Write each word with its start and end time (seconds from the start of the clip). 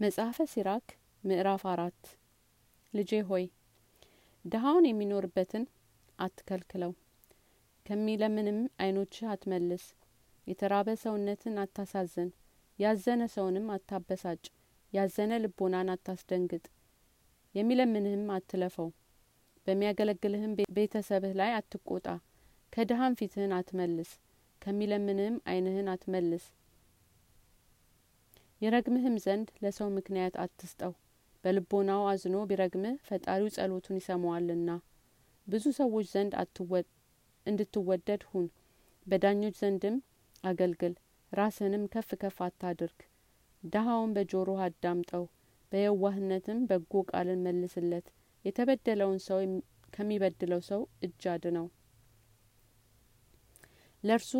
መጽሐፈ 0.00 0.38
ሲራክ 0.50 0.86
ምዕራፍ 1.24 1.62
አራት። 1.66 2.02
ልጄ 2.94 3.10
ሆይ 3.26 3.44
ድሀውን 4.44 4.84
የሚኖርበትን 4.88 5.64
አትከልክለው። 6.18 6.92
ከሚለምንም 7.86 8.58
አይኖችህ 8.80 9.26
አትመልስ። 9.32 9.84
የተራበ 10.46 10.94
ሰውነትን 11.02 11.56
አታሳዝን። 11.64 12.30
ያዘነ 12.78 13.22
ሰውንም 13.34 13.66
አታበሳጭ። 13.74 14.42
ያዘነ 14.92 15.40
ልቦናን 15.42 15.92
አታስደንግጥ። 15.94 16.64
የሚለምንህም 17.54 18.24
አትለፈው። 18.36 18.88
በሚያገለግልህም 19.66 20.54
ቤተሰብህ 20.70 21.34
ላይ 21.40 21.52
አትቆጣ። 21.52 22.06
ከድሀም 22.72 23.18
ፊትህን 23.20 23.54
አትመልስ። 23.56 24.10
ከሚለምንህም 24.62 25.36
አይንህን 25.46 25.90
አትመልስ 25.92 26.46
ይረግምህም 28.60 29.16
ዘንድ 29.24 29.48
ለሰው 29.62 29.88
ምክንያት 29.96 30.34
አትስጠው። 30.42 30.92
በልቦናው 31.44 32.02
አዝኖ 32.08 32.36
ቢረግምህ 32.48 32.96
ፈጣሪው 33.06 33.52
ጸሎቱን 33.54 33.98
ይሰማዋልና። 34.00 34.70
ብዙ 35.46 35.64
ሰዎች 35.78 36.06
ዘንድ 36.12 36.34
እንድትወደድ 37.46 38.22
ሁን። 38.30 38.46
በዳኞች 39.06 39.54
ዘንድም 39.60 39.96
አገልግል። 40.44 40.94
ራስህንም 41.32 41.84
ከፍ 41.92 42.10
ከፍ 42.22 42.38
አታድርግ። 42.46 43.00
ደሀውን 43.62 44.14
በጆሮህ 44.16 44.60
አዳምጠው። 44.66 45.24
በየዋህነትም 45.72 46.60
በጎ 46.70 47.02
ቃልን 47.10 47.42
መልስለት። 47.46 48.06
የተበደለውን 48.44 49.20
ሰው 49.26 49.38
ከሚበድለው 49.92 50.60
ሰው 50.68 50.80
እጅ 51.02 51.22
አድነው። 51.32 51.66
ለእርሱ 54.04 54.32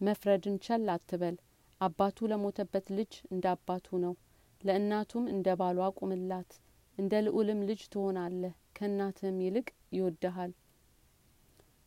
መፍረድን 0.00 0.56
ቸል 0.64 0.86
አትበል 0.94 1.36
አባቱ 1.82 2.28
ለሞተበት 2.30 2.86
ልጅ 2.96 3.12
እንደ 3.30 3.44
አባቱ 3.54 3.98
ነው። 4.02 4.14
ለእናቱም 4.60 5.24
እንደ 5.32 5.54
ባሏ 5.60 5.88
ቁምላት 5.98 6.50
እንደ 6.98 7.22
ልኡልም 7.24 7.60
ልጅ 7.68 7.80
ትሆናለህ 7.92 8.54
ከእናትህም 8.76 9.38
ይልቅ 9.44 9.66
ይወድሃል። 9.96 10.52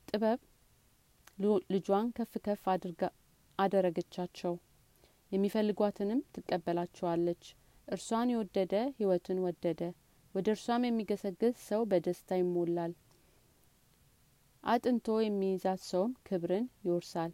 ጥበብ 0.08 0.40
ልጇን 1.72 2.08
ከፍ 2.18 2.34
ከፍ 2.46 2.66
አደረገቻቸው። 3.60 4.54
የሚፈልጓትንም 5.32 6.20
ትቀበላቸዋለች። 6.36 7.44
እርሷን 7.88 8.32
የወደደ 8.34 8.74
ህይወትን 8.98 9.40
ወደደ። 9.46 9.82
ወደ 10.36 10.48
እርሷም 10.54 10.86
የሚገሰግስ 10.86 11.56
ሰው 11.68 11.82
በደስታ 11.92 12.38
ይሞላል። 12.40 12.94
አጥንቶ 14.64 15.08
የሚይዛት 15.22 15.82
ሰውም 15.90 16.14
ክብርን 16.28 16.66
ይወርሳል 16.86 17.32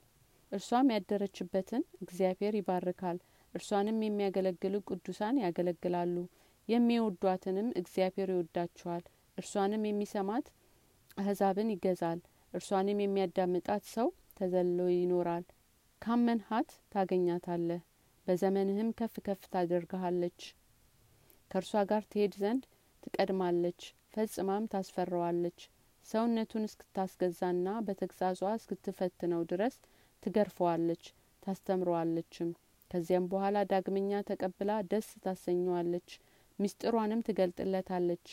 እርሷም 0.52 0.88
ያደረችበትን 0.94 1.84
እግዚአብሔር 2.02 2.54
ይባርካል። 2.58 3.18
እርሷንም 3.54 4.00
የሚያገለግሉ 4.04 4.76
ቅዱሳን 4.90 5.36
ያገለግላሉ። 5.44 6.16
የሚወዷትንም 6.68 7.68
እግዚአብሔር 7.82 8.30
ይወዳቸዋል። 8.34 9.04
እርሷንም 9.38 9.84
የሚሰማት 9.88 10.48
አህዛብን 11.18 11.72
ይገዛል። 11.74 12.20
እርሷንም 12.54 13.00
የሚያዳምጣት 13.04 13.84
ሰው 13.94 14.08
ተዘሎ 14.38 14.80
ይኖራል። 14.94 15.46
ካመንሃት 16.02 16.70
ታገኛታለህ። 16.94 17.82
በዘመንህም 18.28 18.90
ከፍ 19.00 19.16
ከፍ 19.26 19.42
ታደርግሃለች። 19.54 20.42
ከእርሷ 21.52 21.84
ጋር 21.90 22.04
ትሄድ 22.12 22.34
ዘንድ 22.42 22.64
ትቀድማለች። 23.04 23.82
ፈጽማም 24.14 24.70
ታስፈራዋለች። 24.72 25.60
ሰውነቱን 26.06 26.68
እስክታስገዛና 26.68 27.68
በተግዛዟ 27.88 28.42
እስክትፈትነው 28.58 29.42
ድረስ 29.52 29.76
ትገርፈዋለች 30.24 31.04
ታስተምረዋለችም። 31.44 32.50
ከዚያም 32.92 33.28
በኋላ 33.32 33.58
ዳግመኛ 33.72 34.22
ተቀብላ 34.30 34.72
ደስ 34.92 35.10
ታሰኘዋለች 35.24 36.10
ምስጢሯንም 36.60 37.26
ትገልጥለታለች። 37.28 38.26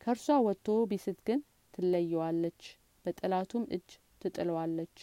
ከእርሷ 0.00 0.38
ወጥቶ 0.44 0.76
ቢስት 0.90 1.20
ግን 1.28 1.40
ትለየዋለች 1.74 2.60
በጠላቱም 3.04 3.64
እጅ 3.76 3.88
ትጥለዋለች። 4.22 4.96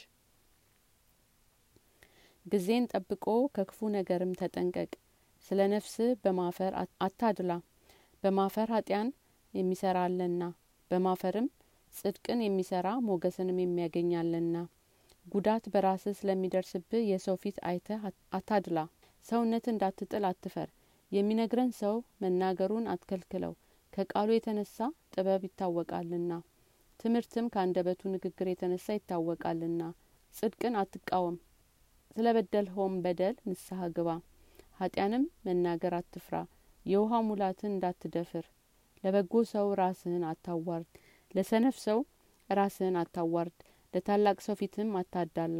ጊዜን 2.45 2.85
ጠብቆ 2.91 3.25
ከክፉ 3.55 3.89
ነገርም 3.95 4.31
ተጠንቀቅ 4.39 4.91
ስለ 5.45 5.59
ነፍስህ 5.73 6.11
በማፈር 6.23 6.73
አታድላ 7.05 7.51
በማፈር 8.23 8.69
ኃጢያን 8.75 9.09
የሚሰራለና 9.53 10.43
በማፈርም 10.91 11.47
ጽድቅን 11.93 12.39
የሚሰራ 12.43 12.87
ሞገስንም 13.07 13.57
የሚያገኛለና 13.61 14.55
ጉዳት 15.25 15.65
በራስህ 15.73 16.15
ስለሚደርስብህ 16.17 17.03
የሰው 17.09 17.35
ፊት 17.43 17.57
አይተህ 17.67 18.01
አታድላ። 18.33 18.79
ሰውነት 19.25 19.65
እንዳትጥል 19.71 20.23
አትፈር። 20.29 20.69
የሚነግረን 21.11 21.71
ሰው 21.79 21.95
መናገሩን 22.21 22.89
አትከልክለው። 22.93 23.53
ከቃሉ 23.93 24.29
የተነሳ 24.33 24.77
ጥበብ 25.13 25.41
ይታወቃልና 25.47 26.31
ትምህርትም 26.99 27.49
ከአንደበቱ 27.53 28.01
ንግግር 28.13 28.47
የተነሳ 28.49 28.95
ይታወቃልና 28.97 29.81
ጽድቅን 30.33 30.75
አትቃወም። 30.81 31.37
ስለ 32.15 32.27
በደልኸውም 32.37 32.95
በደል 33.03 33.35
ንስሐ 33.49 33.89
ግባ። 33.95 34.09
ኃጢያንም 34.79 35.23
መናገር 35.45 35.93
አትፍራ። 35.99 36.35
የውሃ 36.85 37.21
ሙላትን 37.27 37.71
እንዳትደፍር። 37.73 38.45
ለበጎ 39.03 39.43
ሰው 39.51 39.67
ራስህን 39.79 40.23
አታዋርድ። 40.29 40.89
ለሰነፍ 41.31 41.77
ሰው 41.85 41.99
ራስህን 42.49 42.97
አታዋርድ 43.01 43.57
ለታላቅ 43.93 44.37
ሰው 44.45 44.55
ፊትም 44.59 44.91
አታዳላ። 44.99 45.59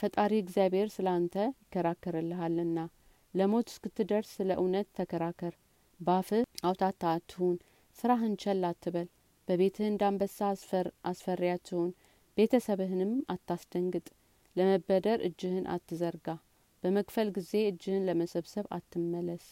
ፈጣሪ 0.00 0.32
እግዚአብሔር 0.38 0.88
ስለ 0.94 1.06
አንተ 1.12 1.34
ይከራከርልሃልና። 1.54 2.78
ለሞት 3.34 3.68
እስክትደርስ 3.72 4.30
ስለ 4.36 4.50
እውነት 4.60 4.88
ተከራከር። 4.98 5.54
ባፍህ 6.00 6.44
አውታታ 6.64 7.02
አትሁን 7.14 7.56
ስራህን 7.98 8.34
ቸል 8.42 8.62
አትበል። 8.70 9.08
በቤትህ 9.48 9.86
እንዳንበሳ 9.88 10.38
አስፈሪ 11.10 11.44
አትሁን 11.52 11.90
ቤተሰብህንም 12.36 13.12
አታስደንግጥ። 13.34 14.06
ለመበደር 14.56 15.20
እጅህን 15.28 15.66
አትዘርጋ። 15.74 16.28
በመክፈል 16.82 17.28
ጊዜ 17.36 17.52
እጅህን 17.70 18.06
ለመሰብሰብ 18.08 18.66
አትመለስ 18.76 19.44